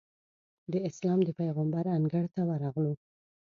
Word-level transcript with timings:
د 0.71 0.73
اسلام 0.89 1.19
د 1.23 1.29
پېغمبر 1.39 1.85
انګړ 1.97 2.23
ته 2.35 2.41
ورغلو. 2.49 2.93